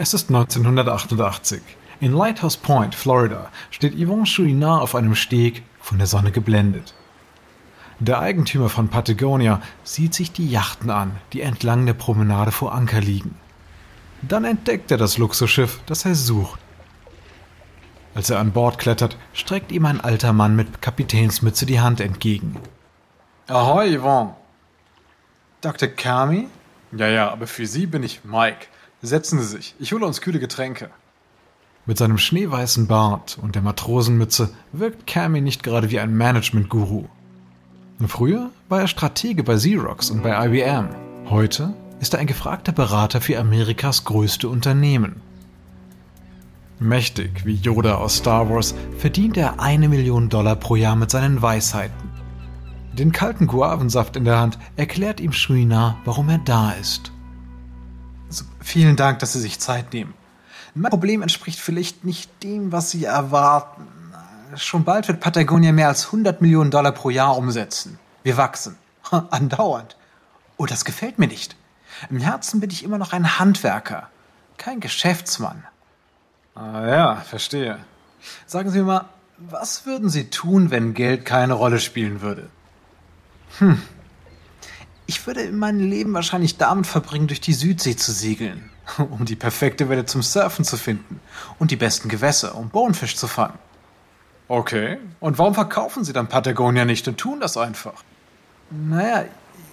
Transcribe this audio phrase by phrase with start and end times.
[0.00, 1.60] Es ist 1988.
[1.98, 6.94] In Lighthouse Point, Florida, steht Yvonne Chouinard auf einem Steg, von der Sonne geblendet.
[7.98, 13.00] Der Eigentümer von Patagonia sieht sich die Yachten an, die entlang der Promenade vor Anker
[13.00, 13.34] liegen.
[14.22, 16.60] Dann entdeckt er das Luxusschiff, das er sucht.
[18.14, 22.54] Als er an Bord klettert, streckt ihm ein alter Mann mit Kapitänsmütze die Hand entgegen.
[23.48, 24.36] Ahoi, Yvonne.
[25.60, 25.88] Dr.
[25.88, 26.46] Kami?
[26.92, 28.68] Ja, ja, aber für Sie bin ich Mike.
[29.02, 30.90] Setzen Sie sich, ich hole uns kühle Getränke.
[31.86, 37.04] Mit seinem schneeweißen Bart und der Matrosenmütze wirkt Kami nicht gerade wie ein Management-Guru.
[38.08, 40.88] Früher war er Stratege bei Xerox und bei IBM.
[41.30, 45.20] Heute ist er ein gefragter Berater für Amerikas größte Unternehmen.
[46.80, 51.40] Mächtig wie Yoda aus Star Wars verdient er eine Million Dollar pro Jahr mit seinen
[51.40, 52.10] Weisheiten.
[52.94, 57.12] Den kalten Guavensaft in der Hand erklärt ihm Chouinard, warum er da ist.
[58.68, 60.12] Vielen Dank, dass Sie sich Zeit nehmen.
[60.74, 63.86] Mein Problem entspricht vielleicht nicht dem, was Sie erwarten.
[64.56, 67.98] Schon bald wird Patagonia mehr als 100 Millionen Dollar pro Jahr umsetzen.
[68.24, 68.76] Wir wachsen.
[69.30, 69.96] Andauernd.
[70.58, 71.56] Oh, das gefällt mir nicht.
[72.10, 74.10] Im Herzen bin ich immer noch ein Handwerker,
[74.58, 75.64] kein Geschäftsmann.
[76.54, 77.78] Ah ja, verstehe.
[78.44, 79.04] Sagen Sie mir mal,
[79.38, 82.50] was würden Sie tun, wenn Geld keine Rolle spielen würde?
[83.60, 83.80] Hm.
[85.08, 89.34] Ich würde in meinem Leben wahrscheinlich damit verbringen, durch die Südsee zu segeln, um die
[89.34, 91.20] perfekte Welle zum Surfen zu finden
[91.58, 93.58] und die besten Gewässer, um Bonefisch zu fangen.
[94.46, 98.04] Okay, und warum verkaufen Sie dann Patagonia nicht und tun das einfach?
[98.70, 99.24] Naja,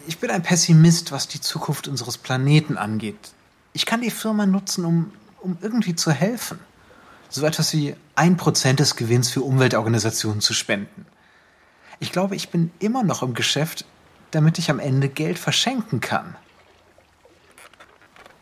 [0.08, 3.34] ich bin ein Pessimist, was die Zukunft unseres Planeten angeht.
[3.74, 5.12] Ich kann die Firma nutzen, um,
[5.42, 6.60] um irgendwie zu helfen
[7.36, 11.06] so etwas wie ein Prozent des Gewinns für Umweltorganisationen zu spenden.
[12.00, 13.86] Ich glaube, ich bin immer noch im Geschäft,
[14.36, 16.36] damit ich am Ende Geld verschenken kann.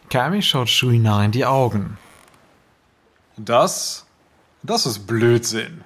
[0.10, 1.98] Kami schaut Shuina in die Augen.
[3.38, 4.06] Das?
[4.64, 5.84] Das ist Blödsinn.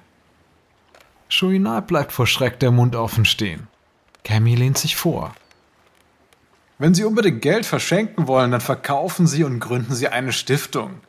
[1.28, 3.68] Shuina bleibt vor Schreck der Mund offen stehen.
[4.24, 5.34] Kami lehnt sich vor.
[6.78, 11.00] Wenn Sie unbedingt Geld verschenken wollen, dann verkaufen Sie und gründen Sie eine Stiftung.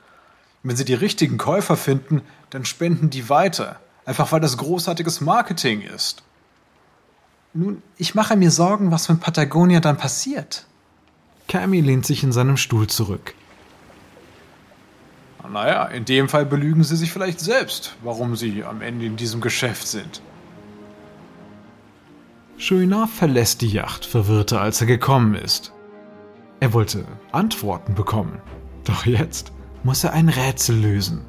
[0.64, 3.80] Wenn sie die richtigen Käufer finden, dann spenden die weiter.
[4.06, 6.24] Einfach weil das großartiges Marketing ist.
[7.54, 10.66] Nun, ich mache mir Sorgen, was mit Patagonia dann passiert.
[11.48, 13.34] Cammy lehnt sich in seinem Stuhl zurück.
[15.52, 19.42] Naja, in dem Fall belügen sie sich vielleicht selbst, warum sie am Ende in diesem
[19.42, 20.22] Geschäft sind.
[22.60, 25.74] Chouinard verlässt die Yacht, verwirrter als er gekommen ist.
[26.60, 28.40] Er wollte Antworten bekommen.
[28.84, 29.52] Doch jetzt
[29.84, 31.26] muss er ein Rätsel lösen.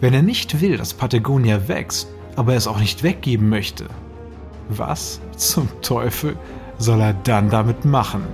[0.00, 3.88] Wenn er nicht will, dass Patagonia wächst, aber es auch nicht weggeben möchte,
[4.78, 6.36] was zum Teufel
[6.78, 8.24] soll er dann damit machen?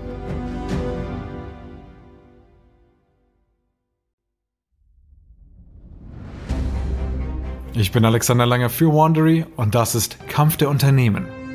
[7.75, 11.46] Ich bin Alexander Langer für Wandery und das ist Kampf der Unternehmen.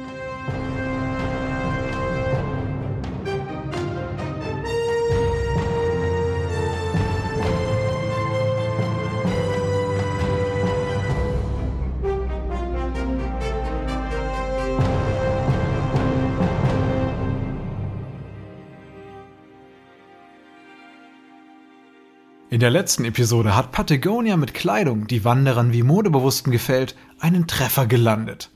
[22.61, 28.51] Der letzten Episode hat Patagonia mit Kleidung, die Wanderern wie Modebewussten gefällt, einen Treffer gelandet.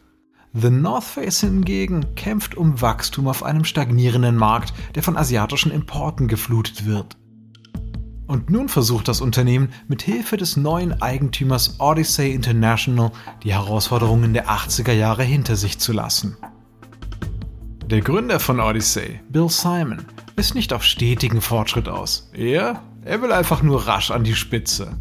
[0.53, 6.27] The North Face hingegen kämpft um Wachstum auf einem stagnierenden Markt, der von asiatischen Importen
[6.27, 7.17] geflutet wird.
[8.27, 13.11] Und nun versucht das Unternehmen mit Hilfe des neuen Eigentümers Odyssey International
[13.43, 16.37] die Herausforderungen der 80er Jahre hinter sich zu lassen.
[17.87, 20.05] Der Gründer von Odyssey, Bill Simon,
[20.35, 22.29] ist nicht auf stetigen Fortschritt aus.
[22.33, 24.97] Er er will einfach nur rasch an die Spitze.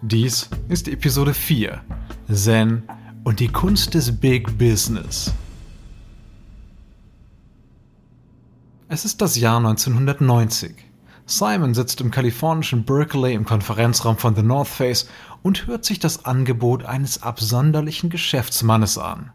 [0.00, 1.80] Dies ist Episode 4.
[2.32, 2.82] Zen
[3.24, 5.32] und die Kunst des Big Business.
[8.88, 10.74] Es ist das Jahr 1990.
[11.26, 15.10] Simon sitzt im kalifornischen Berkeley im Konferenzraum von The North Face
[15.42, 19.32] und hört sich das Angebot eines absonderlichen Geschäftsmannes an.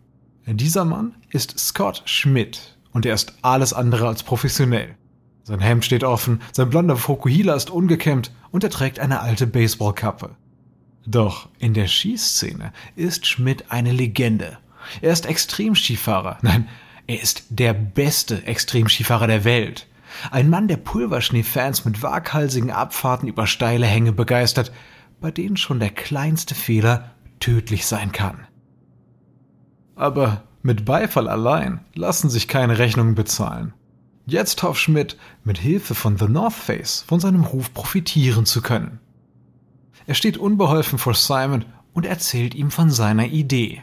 [0.47, 4.95] Dieser Mann ist Scott Schmidt und er ist alles andere als professionell.
[5.43, 10.35] Sein Hemd steht offen, sein blonder Fokuhila ist ungekämmt und er trägt eine alte Baseballkappe.
[11.05, 14.57] Doch in der Schießszene ist Schmidt eine Legende.
[15.01, 16.37] Er ist Extremskifahrer.
[16.41, 16.69] Nein,
[17.07, 19.87] er ist der beste Extremskifahrer der Welt.
[20.31, 24.71] Ein Mann, der Pulverschneefans mit waghalsigen Abfahrten über steile Hänge begeistert,
[25.19, 28.47] bei denen schon der kleinste Fehler tödlich sein kann.
[29.95, 33.73] Aber mit Beifall allein lassen sich keine Rechnungen bezahlen.
[34.25, 38.99] Jetzt hofft Schmidt, mit Hilfe von The North Face von seinem Ruf profitieren zu können.
[40.05, 43.81] Er steht unbeholfen vor Simon und erzählt ihm von seiner Idee.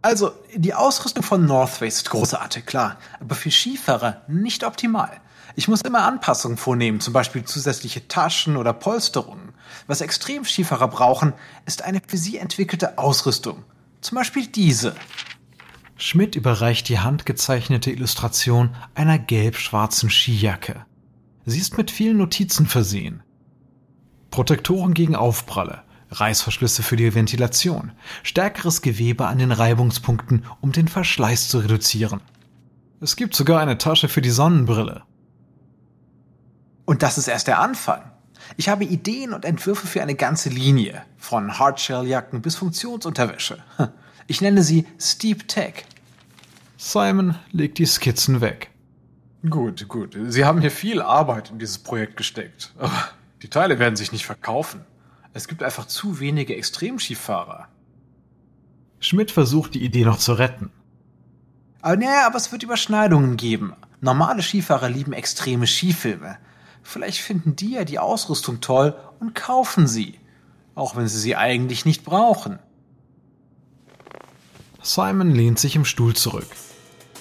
[0.00, 5.10] Also, die Ausrüstung von North Face ist großartig, klar, aber für Skifahrer nicht optimal.
[5.54, 9.54] Ich muss immer Anpassungen vornehmen, zum Beispiel zusätzliche Taschen oder Polsterungen.
[9.86, 11.34] Was Extremskifahrer brauchen,
[11.66, 13.64] ist eine für sie entwickelte Ausrüstung.
[14.00, 14.94] Zum Beispiel diese.
[15.96, 20.84] Schmidt überreicht die handgezeichnete Illustration einer gelb-schwarzen Skijacke.
[21.44, 23.22] Sie ist mit vielen Notizen versehen.
[24.30, 27.92] Protektoren gegen Aufpralle, Reißverschlüsse für die Ventilation,
[28.22, 32.20] stärkeres Gewebe an den Reibungspunkten, um den Verschleiß zu reduzieren.
[33.00, 35.02] Es gibt sogar eine Tasche für die Sonnenbrille.
[36.84, 38.02] Und das ist erst der Anfang.
[38.56, 43.58] Ich habe Ideen und Entwürfe für eine ganze Linie, von Hardshell-Jacken bis Funktionsunterwäsche.
[44.26, 45.84] Ich nenne sie Steep Tech.
[46.76, 48.70] Simon legt die Skizzen weg.
[49.48, 50.16] Gut, gut.
[50.28, 52.72] Sie haben hier viel Arbeit in dieses Projekt gesteckt.
[52.78, 53.08] Aber
[53.42, 54.84] die Teile werden sich nicht verkaufen.
[55.32, 57.68] Es gibt einfach zu wenige Extremskifahrer.
[59.00, 60.70] Schmidt versucht die Idee noch zu retten.
[61.80, 63.72] Aber naja, aber es wird Überschneidungen geben.
[64.00, 66.38] Normale Skifahrer lieben extreme Skifilme.
[66.84, 70.18] Vielleicht finden die ja die Ausrüstung toll und kaufen sie.
[70.74, 72.60] Auch wenn sie sie eigentlich nicht brauchen.
[74.82, 76.48] Simon lehnt sich im Stuhl zurück.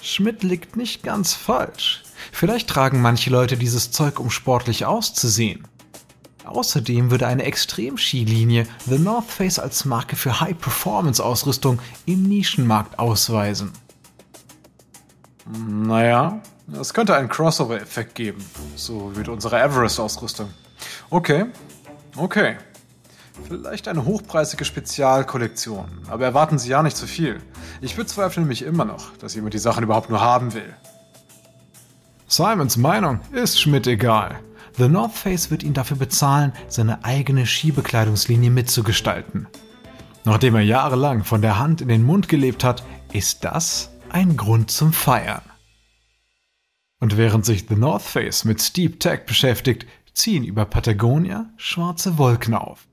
[0.01, 2.03] Schmidt liegt nicht ganz falsch.
[2.31, 5.67] Vielleicht tragen manche Leute dieses Zeug, um sportlich auszusehen.
[6.43, 13.71] Außerdem würde eine Extremskilinie The North Face als Marke für High-Performance-Ausrüstung im Nischenmarkt ausweisen.
[15.67, 16.41] Naja,
[16.79, 18.43] es könnte einen Crossover-Effekt geben,
[18.75, 20.49] so wie unsere Everest-Ausrüstung.
[21.09, 21.45] Okay,
[22.15, 22.57] okay.
[23.47, 27.41] Vielleicht eine hochpreisige Spezialkollektion, aber erwarten Sie ja nicht zu viel.
[27.81, 30.73] Ich bezweifle nämlich immer noch, dass jemand die Sachen überhaupt nur haben will.
[32.27, 34.39] Simons Meinung ist Schmidt egal.
[34.77, 39.47] The North Face wird ihn dafür bezahlen, seine eigene Skibekleidungslinie mitzugestalten.
[40.23, 44.69] Nachdem er jahrelang von der Hand in den Mund gelebt hat, ist das ein Grund
[44.69, 45.41] zum Feiern.
[46.99, 52.53] Und während sich The North Face mit Steep Tech beschäftigt, ziehen über Patagonia schwarze Wolken
[52.53, 52.87] auf.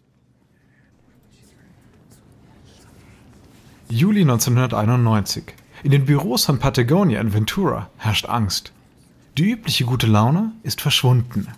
[3.90, 5.44] Juli 1991.
[5.82, 8.72] In den Büros von Patagonia in Ventura herrscht Angst.
[9.38, 11.48] Die übliche gute Laune ist verschwunden.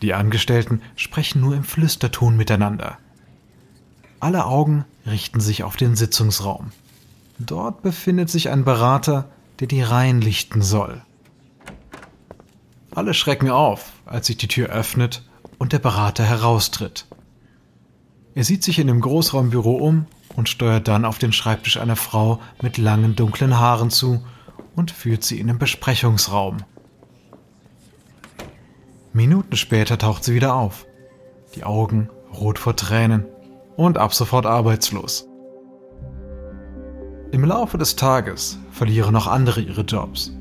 [0.00, 2.98] Die Angestellten sprechen nur im Flüsterton miteinander.
[4.20, 6.70] Alle Augen richten sich auf den Sitzungsraum.
[7.40, 9.28] Dort befindet sich ein Berater,
[9.58, 11.02] der die Reihen lichten soll.
[12.92, 15.24] Alle schrecken auf, als sich die Tür öffnet
[15.58, 17.06] und der Berater heraustritt.
[18.36, 22.40] Er sieht sich in dem Großraumbüro um und steuert dann auf den Schreibtisch einer Frau
[22.62, 24.24] mit langen dunklen Haaren zu
[24.76, 26.58] und führt sie in den Besprechungsraum.
[29.12, 30.86] Minuten später taucht sie wieder auf.
[31.54, 32.08] Die Augen
[32.38, 33.24] rot vor Tränen
[33.76, 35.26] und ab sofort arbeitslos.
[37.32, 40.32] Im Laufe des Tages verlieren noch andere ihre Jobs.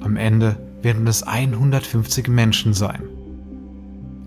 [0.00, 3.02] Am Ende werden es 150 Menschen sein.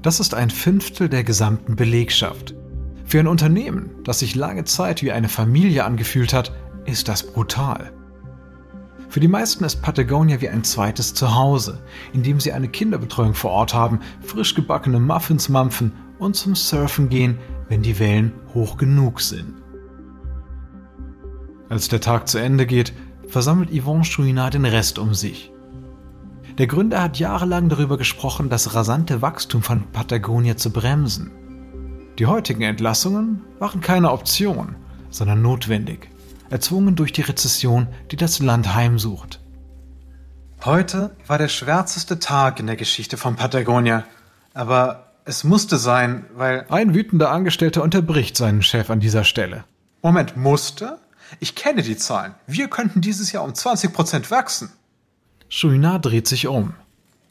[0.01, 2.55] Das ist ein Fünftel der gesamten Belegschaft.
[3.11, 6.53] Für ein Unternehmen, das sich lange Zeit wie eine Familie angefühlt hat,
[6.85, 7.91] ist das brutal.
[9.09, 13.51] Für die meisten ist Patagonia wie ein zweites Zuhause, in dem sie eine Kinderbetreuung vor
[13.51, 17.37] Ort haben, frisch gebackene Muffins mampfen und zum Surfen gehen,
[17.67, 19.55] wenn die Wellen hoch genug sind.
[21.67, 22.93] Als der Tag zu Ende geht,
[23.27, 25.51] versammelt Yvonne Chouinard den Rest um sich.
[26.57, 31.40] Der Gründer hat jahrelang darüber gesprochen, das rasante Wachstum von Patagonia zu bremsen.
[32.21, 34.75] Die heutigen Entlassungen waren keine Option,
[35.09, 36.07] sondern notwendig
[36.51, 39.39] erzwungen durch die Rezession, die das Land heimsucht.
[40.63, 44.03] Heute war der schwärzeste Tag in der Geschichte von Patagonia.
[44.53, 46.67] Aber es musste sein, weil.
[46.69, 49.63] Ein wütender Angestellter unterbricht seinen Chef an dieser Stelle.
[50.03, 50.99] Moment, musste?
[51.39, 52.35] Ich kenne die Zahlen.
[52.45, 54.69] Wir könnten dieses Jahr um 20 Prozent wachsen.
[55.49, 56.75] Chouinard dreht sich um.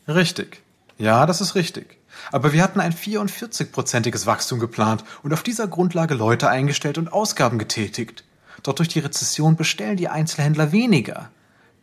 [0.09, 0.65] Richtig.
[0.99, 2.00] Ja, das ist richtig.
[2.33, 7.59] Aber wir hatten ein 44-prozentiges Wachstum geplant und auf dieser Grundlage Leute eingestellt und Ausgaben
[7.59, 8.25] getätigt.
[8.63, 11.31] Doch durch die Rezession bestellen die Einzelhändler weniger.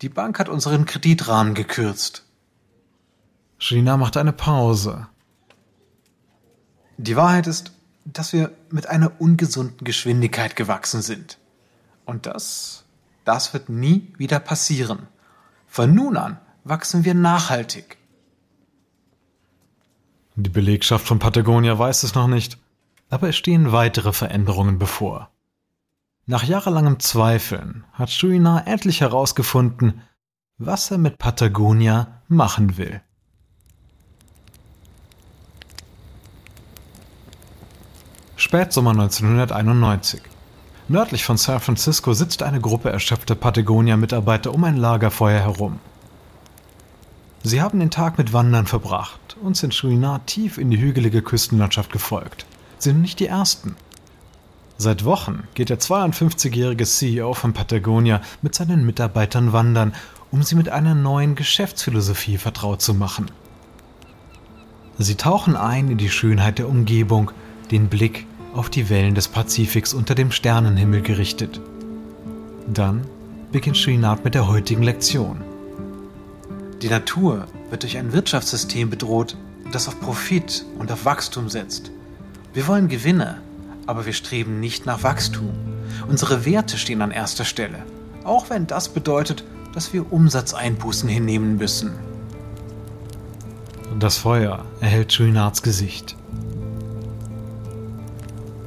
[0.01, 2.23] Die Bank hat unseren Kreditrahmen gekürzt.
[3.59, 5.07] Gina macht eine Pause.
[6.97, 7.71] Die Wahrheit ist,
[8.05, 11.37] dass wir mit einer ungesunden Geschwindigkeit gewachsen sind.
[12.05, 12.85] Und das,
[13.25, 15.07] das wird nie wieder passieren.
[15.67, 17.97] Von nun an wachsen wir nachhaltig.
[20.39, 22.59] Die Belegschaft von Patagonia weiß es noch nicht,
[23.09, 25.31] aber es stehen weitere Veränderungen bevor.
[26.27, 30.03] Nach jahrelangem Zweifeln hat Chouinard endlich herausgefunden,
[30.59, 33.01] was er mit Patagonia machen will.
[38.35, 40.21] Spätsommer 1991.
[40.87, 45.79] Nördlich von San Francisco sitzt eine Gruppe erschöpfter Patagonia-Mitarbeiter um ein Lagerfeuer herum.
[47.47, 51.93] Sie haben den Tag mit Wandern verbracht und sind Chouinard tief in die hügelige Küstenlandschaft
[51.93, 52.45] gefolgt.
[52.77, 53.77] Sie sind nicht die Ersten.
[54.77, 59.93] Seit Wochen geht der 52-jährige CEO von Patagonia mit seinen Mitarbeitern wandern,
[60.29, 63.31] um sie mit einer neuen Geschäftsphilosophie vertraut zu machen.
[64.97, 67.31] Sie tauchen ein in die Schönheit der Umgebung,
[67.71, 71.61] den Blick auf die Wellen des Pazifiks unter dem Sternenhimmel gerichtet.
[72.67, 73.07] Dann
[73.53, 75.56] beginnt Chouinard mit der heutigen Lektion.
[76.81, 79.35] Die Natur wird durch ein Wirtschaftssystem bedroht,
[79.71, 81.91] das auf Profit und auf Wachstum setzt.
[82.53, 83.41] Wir wollen Gewinne,
[83.87, 85.49] aber wir streben nicht nach Wachstum.
[86.07, 87.83] Unsere Werte stehen an erster Stelle,
[88.23, 89.43] auch wenn das bedeutet,
[89.73, 91.93] dass wir Umsatzeinbußen hinnehmen müssen.
[93.99, 96.15] Das Feuer erhält Chouinards Gesicht.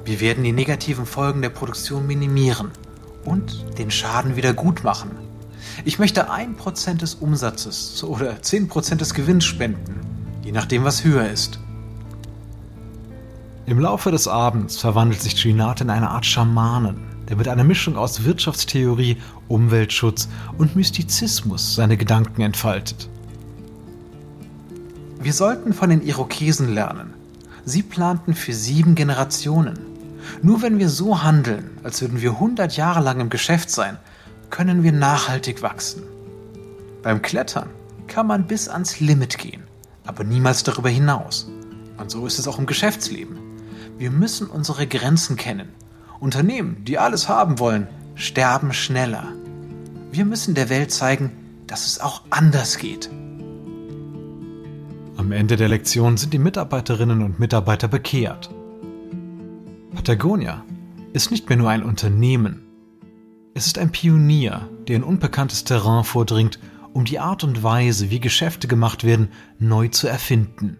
[0.05, 2.73] Wir werden die negativen Folgen der Produktion minimieren
[3.25, 5.30] und den Schaden wieder gut machen.
[5.85, 10.01] Ich möchte 1% des Umsatzes oder 10% des Gewinns spenden,
[10.45, 11.59] je nachdem, was höher ist.
[13.67, 16.97] Im Laufe des Abends verwandelt sich Trinat in eine Art Schamanen,
[17.29, 19.17] der mit einer Mischung aus Wirtschaftstheorie,
[19.49, 23.09] Umweltschutz und Mystizismus seine Gedanken entfaltet.
[25.21, 27.15] Wir sollten von den Irokesen lernen.
[27.65, 29.79] Sie planten für sieben Generationen.
[30.43, 33.99] Nur wenn wir so handeln, als würden wir 100 Jahre lang im Geschäft sein,
[34.51, 36.03] können wir nachhaltig wachsen.
[37.03, 37.71] Beim Klettern
[38.07, 39.63] kann man bis ans Limit gehen,
[40.05, 41.49] aber niemals darüber hinaus.
[41.97, 43.39] Und so ist es auch im Geschäftsleben.
[43.99, 45.69] Wir müssen unsere Grenzen kennen.
[46.19, 49.29] Unternehmen, die alles haben wollen, sterben schneller.
[50.11, 51.33] Wir müssen der Welt zeigen,
[51.67, 53.11] dass es auch anders geht.
[55.17, 58.51] Am Ende der Lektion sind die Mitarbeiterinnen und Mitarbeiter bekehrt.
[59.95, 60.65] Patagonia
[61.13, 62.70] ist nicht mehr nur ein Unternehmen,
[63.61, 66.59] es ist ein Pionier, der in unbekanntes Terrain vordringt,
[66.95, 70.79] um die Art und Weise, wie Geschäfte gemacht werden, neu zu erfinden.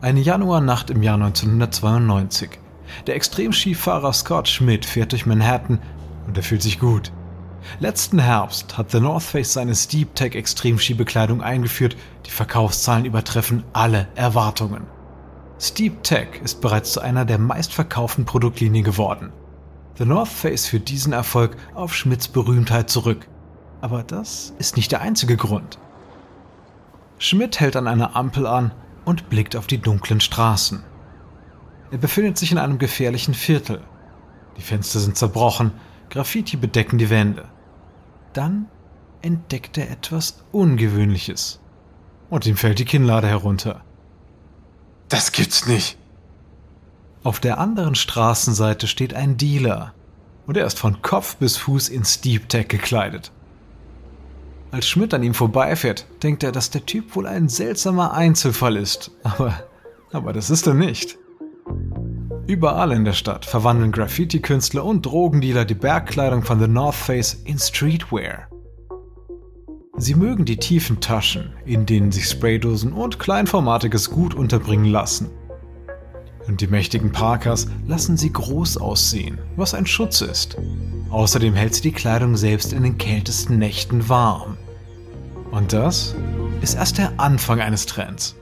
[0.00, 2.58] Eine Januarnacht im Jahr 1992.
[3.06, 5.78] Der Extremskifahrer Scott Schmidt fährt durch Manhattan
[6.26, 7.12] und er fühlt sich gut.
[7.78, 11.96] Letzten Herbst hat The North Face seine Steep Tech Extremskibekleidung eingeführt.
[12.26, 14.93] Die Verkaufszahlen übertreffen alle Erwartungen.
[15.64, 19.32] Steep Tech ist bereits zu einer der meistverkauften Produktlinien geworden.
[19.96, 23.26] The North Face führt diesen Erfolg auf Schmidts Berühmtheit zurück.
[23.80, 25.78] Aber das ist nicht der einzige Grund.
[27.16, 28.72] Schmidt hält an einer Ampel an
[29.06, 30.82] und blickt auf die dunklen Straßen.
[31.90, 33.80] Er befindet sich in einem gefährlichen Viertel.
[34.58, 35.72] Die Fenster sind zerbrochen,
[36.10, 37.48] Graffiti bedecken die Wände.
[38.34, 38.66] Dann
[39.22, 41.58] entdeckt er etwas Ungewöhnliches.
[42.28, 43.82] Und ihm fällt die Kinnlade herunter.
[45.14, 45.96] Das gibt's nicht.
[47.22, 49.94] Auf der anderen Straßenseite steht ein Dealer
[50.48, 53.30] und er ist von Kopf bis Fuß in Steep Tech gekleidet.
[54.72, 59.12] Als Schmidt an ihm vorbeifährt, denkt er, dass der Typ wohl ein seltsamer Einzelfall ist.
[59.22, 59.62] Aber,
[60.10, 61.16] aber das ist er nicht.
[62.48, 67.60] Überall in der Stadt verwandeln Graffiti-Künstler und Drogendealer die Bergkleidung von The North Face in
[67.60, 68.48] Streetwear.
[69.96, 75.30] Sie mögen die tiefen Taschen, in denen sich Spraydosen und kleinformatiges Gut unterbringen lassen.
[76.48, 80.56] Und die mächtigen Parkers lassen sie groß aussehen, was ein Schutz ist.
[81.10, 84.58] Außerdem hält sie die Kleidung selbst in den kältesten Nächten warm.
[85.52, 86.16] Und das
[86.60, 88.34] ist erst der Anfang eines Trends.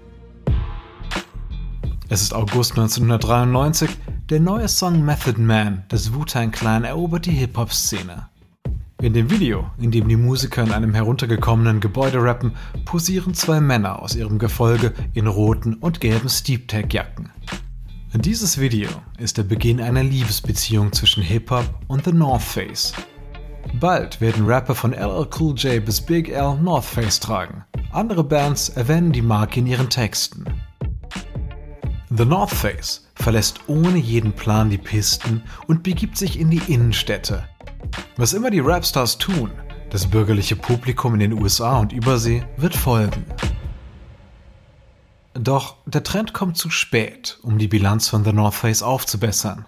[2.09, 3.91] Es ist August 1993,
[4.31, 8.32] der neue Song Method Man des Wu-Tang Clan erobert die Hip-Hop-Szene.
[9.03, 12.53] In dem Video, in dem die Musiker in einem heruntergekommenen Gebäude rappen,
[12.85, 17.29] posieren zwei Männer aus ihrem Gefolge in roten und gelben Steep Tech Jacken.
[18.15, 22.93] Dieses Video ist der Beginn einer Liebesbeziehung zwischen Hip-Hop und The North Face.
[23.81, 27.65] Bald werden Rapper von LL Cool J bis Big L North Face tragen.
[27.91, 30.45] Andere Bands erwähnen die Marke in ihren Texten.
[32.09, 37.49] The North Face verlässt ohne jeden Plan die Pisten und begibt sich in die Innenstädte,
[38.17, 39.51] was immer die Rapstars tun,
[39.91, 43.25] das bürgerliche Publikum in den USA und Übersee wird folgen.
[45.35, 49.67] Doch der Trend kommt zu spät, um die Bilanz von The North Face aufzubessern.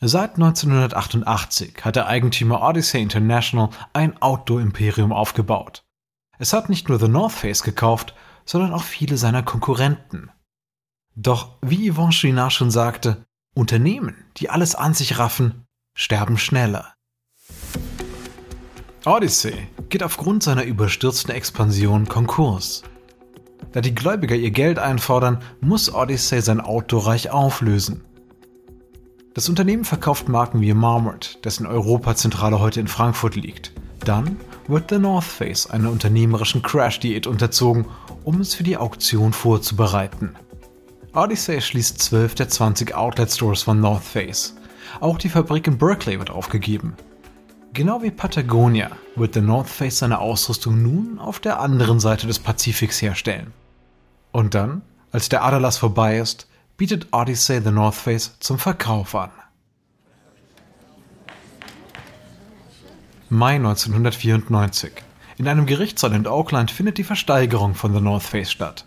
[0.00, 5.84] Seit 1988 hat der Eigentümer Odyssey International ein Outdoor-Imperium aufgebaut.
[6.38, 8.14] Es hat nicht nur The North Face gekauft,
[8.44, 10.30] sondern auch viele seiner Konkurrenten.
[11.16, 16.94] Doch wie Yvonne Chouinard schon sagte, Unternehmen, die alles an sich raffen, sterben schneller.
[19.06, 19.54] Odyssey
[19.88, 22.82] geht aufgrund seiner überstürzten Expansion Konkurs.
[23.72, 28.04] Da die Gläubiger ihr Geld einfordern, muss Odyssey sein Autoreich auflösen.
[29.34, 33.72] Das Unternehmen verkauft Marken wie Marmot, dessen Europazentrale heute in Frankfurt liegt.
[34.04, 34.36] Dann
[34.66, 37.86] wird The North Face einer unternehmerischen Crash-Diät unterzogen,
[38.24, 40.34] um es für die Auktion vorzubereiten.
[41.14, 44.56] Odyssey schließt 12 der 20 Outlet-Stores von North Face.
[45.00, 46.94] Auch die Fabrik in Berkeley wird aufgegeben.
[47.74, 52.38] Genau wie Patagonia wird The North Face seine Ausrüstung nun auf der anderen Seite des
[52.38, 53.52] Pazifiks herstellen.
[54.32, 54.82] Und dann,
[55.12, 59.30] als der Aderlass vorbei ist, bietet Odyssey The North Face zum Verkauf an.
[63.28, 64.92] Mai 1994.
[65.36, 68.86] In einem Gerichtssaal in Oakland findet die Versteigerung von The North Face statt.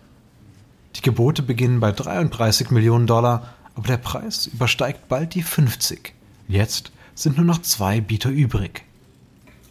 [0.96, 6.12] Die Gebote beginnen bei 33 Millionen Dollar, aber der Preis übersteigt bald die 50.
[6.48, 8.84] Jetzt sind nur noch zwei Bieter übrig.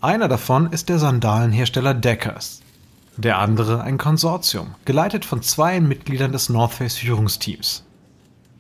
[0.02, 2.62] Einer davon ist der Sandalenhersteller Deckers.
[3.18, 7.84] Der andere ein Konsortium, geleitet von zwei Mitgliedern des North Face Führungsteams.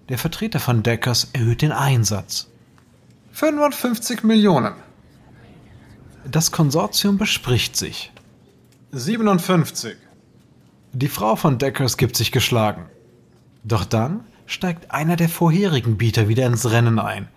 [0.10, 2.48] Der Vertreter von Deckers erhöht den Einsatz.
[3.32, 4.74] 55 Millionen.
[6.30, 8.12] Das Konsortium bespricht sich.
[8.92, 9.96] 57.
[10.94, 12.86] Die Frau von Deckers gibt sich geschlagen.
[13.64, 17.30] Doch dann steigt einer der vorherigen Bieter wieder ins Rennen ein.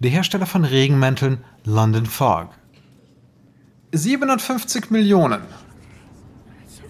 [0.00, 2.48] Der Hersteller von Regenmänteln London Fog.
[3.92, 5.42] 57 Millionen.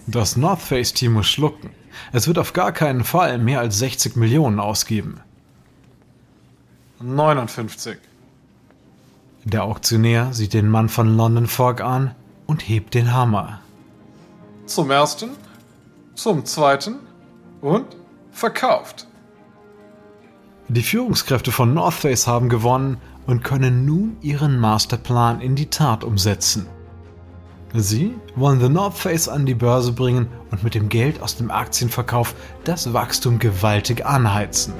[0.07, 1.71] Das North Face Team muss schlucken.
[2.13, 5.19] Es wird auf gar keinen Fall mehr als 60 Millionen ausgeben.
[7.01, 7.97] 59.
[9.43, 12.15] Der Auktionär sieht den Mann von London Fog an
[12.45, 13.59] und hebt den Hammer.
[14.67, 15.31] Zum ersten,
[16.15, 16.99] zum zweiten
[17.59, 17.87] und
[18.31, 19.07] verkauft.
[20.73, 22.95] Die Führungskräfte von North Face haben gewonnen
[23.27, 26.65] und können nun ihren Masterplan in die Tat umsetzen.
[27.73, 31.51] Sie wollen The North Face an die Börse bringen und mit dem Geld aus dem
[31.51, 34.73] Aktienverkauf das Wachstum gewaltig anheizen.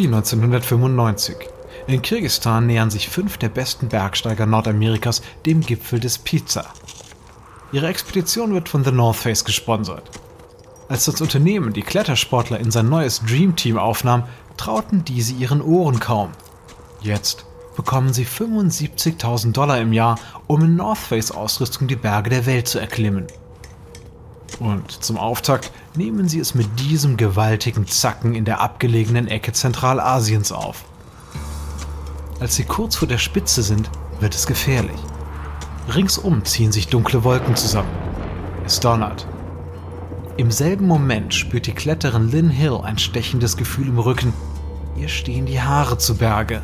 [0.00, 1.36] Juli 1995.
[1.86, 6.64] In Kirgisistan nähern sich fünf der besten Bergsteiger Nordamerikas dem Gipfel des Pizza.
[7.70, 10.10] Ihre Expedition wird von The North Face gesponsert.
[10.88, 14.24] Als das Unternehmen die Klettersportler in sein neues Dream Team aufnahm,
[14.56, 16.30] trauten diese ihren Ohren kaum.
[17.02, 17.44] Jetzt
[17.76, 22.68] bekommen sie 75.000 Dollar im Jahr, um in North Face Ausrüstung die Berge der Welt
[22.68, 23.26] zu erklimmen.
[24.60, 30.52] Und zum Auftakt nehmen sie es mit diesem gewaltigen Zacken in der abgelegenen Ecke Zentralasiens
[30.52, 30.84] auf.
[32.38, 34.98] Als sie kurz vor der Spitze sind, wird es gefährlich.
[35.94, 37.90] Ringsum ziehen sich dunkle Wolken zusammen.
[38.64, 39.26] Es donnert.
[40.36, 44.32] Im selben Moment spürt die Kletterin Lynn Hill ein stechendes Gefühl im Rücken.
[44.96, 46.62] Ihr stehen die Haare zu Berge.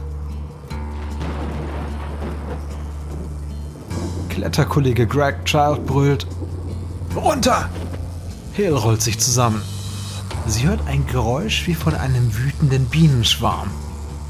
[4.31, 6.27] Kletterkollege Greg Child brüllt:
[7.15, 7.69] Runter!
[8.57, 9.61] Hill rollt sich zusammen.
[10.47, 13.71] Sie hört ein Geräusch wie von einem wütenden Bienenschwarm.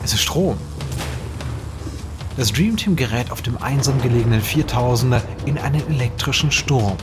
[0.03, 0.57] Es ist Strom.
[2.37, 6.97] Das Dream Team gerät auf dem einsam gelegenen 4000er in einen elektrischen Sturm.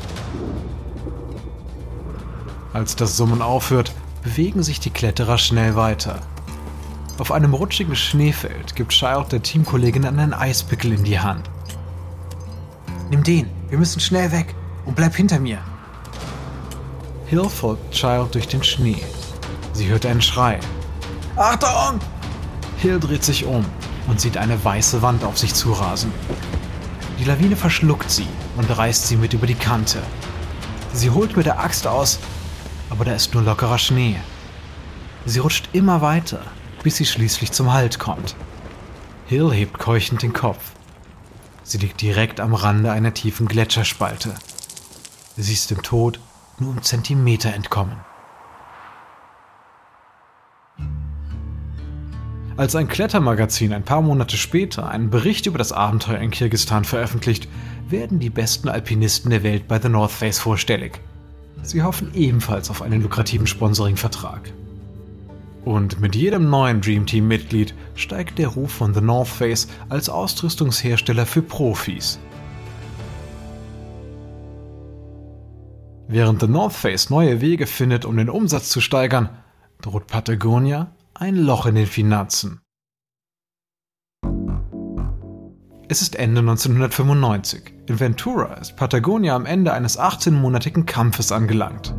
[2.74, 6.20] Als das Summen aufhört, bewegen sich die Kletterer schnell weiter.
[7.20, 11.50] Auf einem rutschigen Schneefeld gibt Child der Teamkollegin einen Eispickel in die Hand.
[13.10, 15.60] Nimm den, wir müssen schnell weg und bleib hinter mir.
[17.34, 19.02] Hill folgt Child durch den Schnee.
[19.74, 20.60] Sie hört einen Schrei.
[21.36, 22.00] Achtung!
[22.78, 23.66] Hill dreht sich um
[24.08, 26.12] und sieht eine weiße Wand auf sich zurasen.
[27.18, 30.04] Die Lawine verschluckt sie und reißt sie mit über die Kante.
[30.94, 32.20] Sie holt mit der Axt aus,
[32.92, 34.18] aber da ist nur lockerer Schnee.
[35.26, 36.42] Sie rutscht immer weiter,
[36.84, 38.36] bis sie schließlich zum Halt kommt.
[39.26, 40.62] Hill hebt keuchend den Kopf.
[41.64, 44.36] Sie liegt direkt am Rande einer tiefen Gletscherspalte.
[45.36, 46.20] Sie ist dem Tod
[46.64, 47.98] nur um Zentimeter entkommen.
[52.56, 57.48] Als ein Klettermagazin ein paar Monate später einen Bericht über das Abenteuer in Kirgistan veröffentlicht,
[57.90, 61.02] werden die besten Alpinisten der Welt bei The North Face vorstellig.
[61.64, 64.54] Sie hoffen ebenfalls auf einen lukrativen Sponsoring-Vertrag.
[65.66, 71.26] Und mit jedem neuen Dream Team-Mitglied steigt der Ruf von The North Face als Ausrüstungshersteller
[71.26, 72.20] für Profis.
[76.14, 79.30] Während The North Face neue Wege findet, um den Umsatz zu steigern,
[79.82, 82.62] droht Patagonia ein Loch in den Finanzen.
[85.88, 87.74] Es ist Ende 1995.
[87.88, 91.96] In Ventura ist Patagonia am Ende eines 18-monatigen Kampfes angelangt.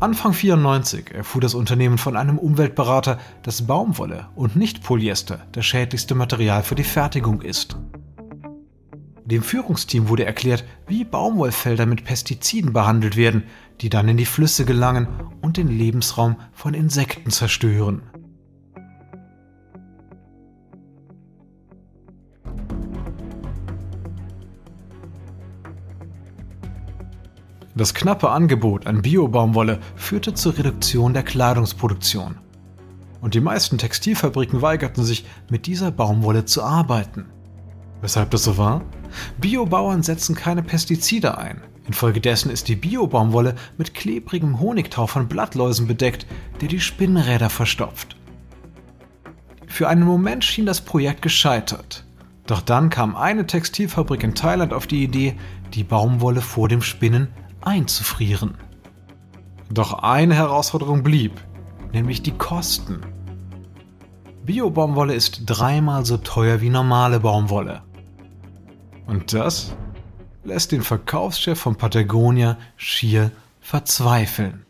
[0.00, 6.14] Anfang 94 erfuhr das Unternehmen von einem Umweltberater, dass Baumwolle und nicht Polyester das schädlichste
[6.14, 7.76] Material für die Fertigung ist.
[9.32, 13.44] Dem Führungsteam wurde erklärt, wie Baumwollfelder mit Pestiziden behandelt werden,
[13.80, 15.08] die dann in die Flüsse gelangen
[15.40, 18.02] und den Lebensraum von Insekten zerstören.
[27.74, 32.36] Das knappe Angebot an Bio-Baumwolle führte zur Reduktion der Kleidungsproduktion.
[33.22, 37.30] Und die meisten Textilfabriken weigerten sich, mit dieser Baumwolle zu arbeiten.
[38.02, 38.82] Weshalb das so war?
[39.38, 41.62] Biobauern setzen keine Pestizide ein.
[41.86, 46.26] Infolgedessen ist die Bio-Baumwolle mit klebrigem Honigtau von Blattläusen bedeckt,
[46.60, 48.16] der die Spinnräder verstopft.
[49.66, 52.04] Für einen Moment schien das Projekt gescheitert.
[52.46, 55.36] Doch dann kam eine Textilfabrik in Thailand auf die Idee,
[55.74, 57.28] die Baumwolle vor dem Spinnen
[57.62, 58.54] einzufrieren.
[59.70, 61.32] Doch eine Herausforderung blieb,
[61.92, 63.00] nämlich die Kosten.
[64.44, 67.82] Bio-Baumwolle ist dreimal so teuer wie normale Baumwolle.
[69.06, 69.72] Und das
[70.44, 74.64] lässt den Verkaufschef von Patagonia schier verzweifeln.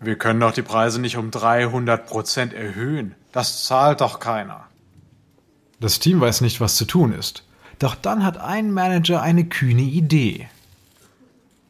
[0.00, 3.14] Wir können doch die Preise nicht um 300 Prozent erhöhen.
[3.30, 4.66] Das zahlt doch keiner.
[5.80, 7.44] Das Team weiß nicht, was zu tun ist.
[7.78, 10.48] Doch dann hat ein Manager eine kühne Idee.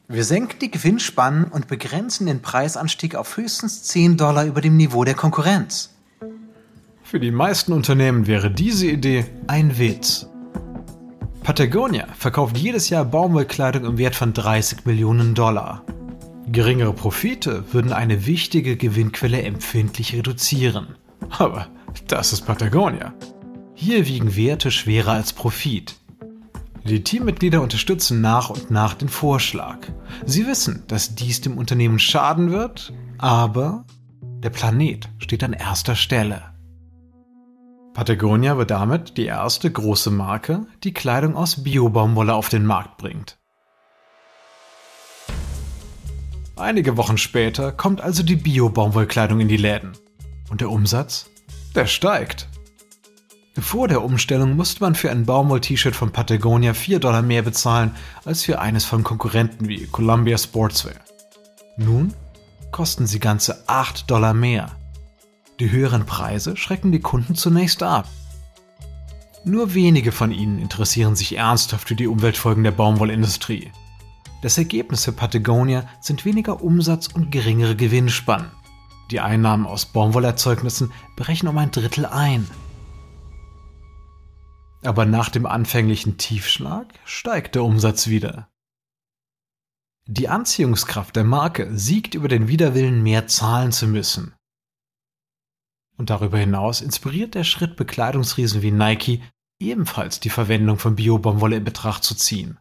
[0.09, 5.05] Wir senken die Gewinnspannen und begrenzen den Preisanstieg auf höchstens 10 Dollar über dem Niveau
[5.05, 5.90] der Konkurrenz.
[7.03, 10.27] Für die meisten Unternehmen wäre diese Idee ein Witz.
[11.43, 15.85] Patagonia verkauft jedes Jahr Baumwollkleidung im Wert von 30 Millionen Dollar.
[16.47, 20.95] Geringere Profite würden eine wichtige Gewinnquelle empfindlich reduzieren.
[21.31, 21.67] Aber
[22.07, 23.13] das ist Patagonia.
[23.75, 25.97] Hier wiegen Werte schwerer als Profit.
[26.85, 29.79] Die Teammitglieder unterstützen nach und nach den Vorschlag.
[30.25, 33.85] Sie wissen, dass dies dem Unternehmen schaden wird, aber
[34.21, 36.52] der Planet steht an erster Stelle.
[37.95, 43.39] Patagonia wird damit die erste große Marke, die Kleidung aus Bio-Baumwolle auf den Markt bringt.
[46.57, 49.93] Einige Wochen später kommt also die Bio-Baumwollkleidung in die Läden.
[50.51, 51.29] Und der Umsatz?
[51.75, 52.49] Der steigt.
[53.59, 58.43] Vor der Umstellung musste man für ein Baumwoll-T-Shirt von Patagonia 4 Dollar mehr bezahlen als
[58.43, 61.01] für eines von Konkurrenten wie Columbia Sportswear.
[61.77, 62.15] Nun
[62.71, 64.71] kosten sie ganze 8 Dollar mehr.
[65.62, 68.09] Die höheren Preise schrecken die Kunden zunächst ab.
[69.44, 73.70] Nur wenige von ihnen interessieren sich ernsthaft für die Umweltfolgen der Baumwollindustrie.
[74.42, 78.51] Das Ergebnis für Patagonia sind weniger Umsatz und geringere Gewinnspannen.
[79.12, 82.51] Die Einnahmen aus Baumwollerzeugnissen brechen um ein Drittel ein.
[84.83, 88.48] Aber nach dem anfänglichen Tiefschlag steigt der Umsatz wieder.
[90.09, 94.35] Die Anziehungskraft der Marke siegt über den Widerwillen, mehr zahlen zu müssen.
[95.97, 99.23] Und darüber hinaus inspiriert der Schritt Bekleidungsriesen wie Nike
[99.61, 102.59] ebenfalls die Verwendung von Bio-Baumwolle in Betracht zu ziehen.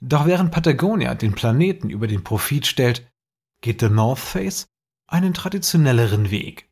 [0.00, 3.10] Doch während Patagonia den Planeten über den Profit stellt,
[3.60, 4.68] geht The North Face
[5.08, 6.68] einen traditionelleren Weg.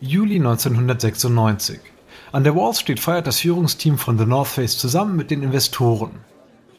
[0.00, 1.80] Juli 1996.
[2.32, 6.24] An der Wall Street feiert das Führungsteam von The North Face zusammen mit den Investoren.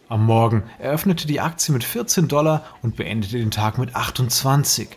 [0.08, 4.90] Am Morgen eröffnete die Aktie mit 14 Dollar und beendete den Tag mit 28.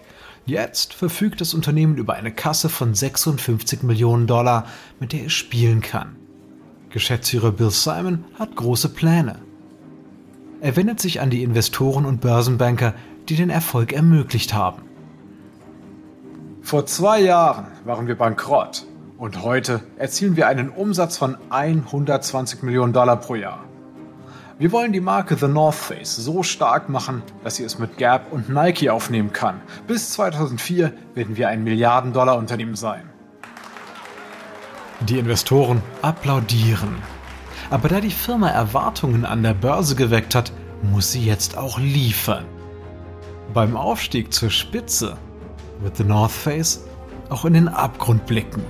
[0.44, 4.66] Jetzt verfügt das Unternehmen über eine Kasse von 56 Millionen Dollar,
[5.00, 6.16] mit der es spielen kann.
[6.90, 9.36] Geschäftsführer Bill Simon hat große Pläne.
[10.60, 12.92] Er wendet sich an die Investoren und Börsenbanker,
[13.30, 14.82] die den Erfolg ermöglicht haben.
[16.60, 18.84] Vor zwei Jahren waren wir bankrott
[19.16, 23.67] und heute erzielen wir einen Umsatz von 120 Millionen Dollar pro Jahr.
[24.60, 28.32] Wir wollen die Marke The North Face so stark machen, dass sie es mit Gap
[28.32, 29.60] und Nike aufnehmen kann.
[29.86, 33.08] Bis 2004 werden wir ein Milliarden-Dollar-Unternehmen sein.
[34.98, 36.96] Die Investoren applaudieren.
[37.70, 40.50] Aber da die Firma Erwartungen an der Börse geweckt hat,
[40.82, 42.44] muss sie jetzt auch liefern.
[43.54, 45.16] Beim Aufstieg zur Spitze
[45.78, 46.84] wird The North Face
[47.28, 48.64] auch in den Abgrund blicken.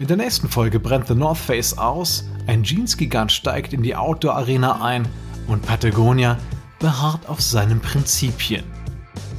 [0.00, 4.80] In der nächsten Folge brennt The North Face aus, ein Jeans-Gigant steigt in die Outdoor-Arena
[4.80, 5.08] ein
[5.48, 6.38] und Patagonia
[6.78, 8.62] beharrt auf seinen Prinzipien.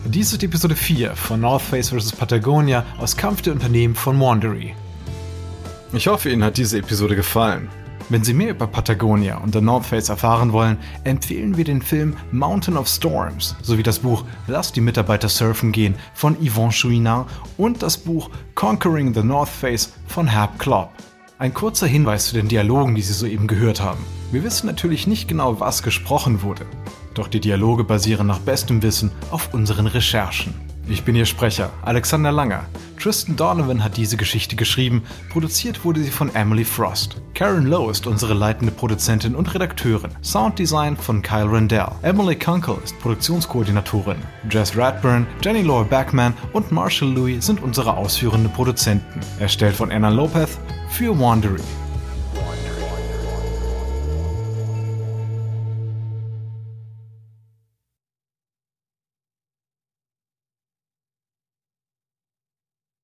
[0.03, 2.11] Dies ist Episode 4 von North Face vs.
[2.11, 4.75] Patagonia aus Kampf der Unternehmen von Wandery.
[5.93, 7.69] Ich hoffe, Ihnen hat diese Episode gefallen.
[8.11, 12.17] Wenn Sie mehr über Patagonia und The North Face erfahren wollen, empfehlen wir den Film
[12.31, 17.83] Mountain of Storms sowie das Buch Lass die Mitarbeiter surfen gehen von Yvonne Chouinard und
[17.83, 20.89] das Buch Conquering the North Face von Herb Klopp.
[21.37, 24.03] Ein kurzer Hinweis zu den Dialogen, die Sie soeben gehört haben.
[24.31, 26.65] Wir wissen natürlich nicht genau, was gesprochen wurde.
[27.13, 30.68] Doch die Dialoge basieren nach bestem Wissen auf unseren Recherchen.
[30.91, 32.65] Ich bin Ihr Sprecher, Alexander Langer.
[32.99, 37.21] Tristan Donovan hat diese Geschichte geschrieben, produziert wurde sie von Emily Frost.
[37.35, 40.09] Karen Lowe ist unsere leitende Produzentin und Redakteurin.
[40.23, 41.91] Sounddesign von Kyle Rendell.
[42.01, 44.17] Emily Kunkel ist Produktionskoordinatorin.
[44.49, 49.19] Jess Radburn, Jenny Laura Backman und Marshall Louis sind unsere ausführenden Produzenten.
[49.39, 50.57] Erstellt von Anna Lopez
[50.89, 51.61] für Wandery.